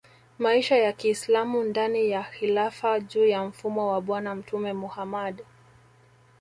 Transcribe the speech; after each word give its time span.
maisha 0.39 0.75
ya 0.77 0.93
Kiislamu 0.93 1.63
ndani 1.63 2.09
ya 2.09 2.23
Khilafah 2.23 3.07
juu 3.07 3.25
ya 3.25 3.43
mfumo 3.45 3.87
wa 3.91 4.01
bwana 4.01 4.35
Mtume 4.35 4.73
Muhammad 4.73 5.43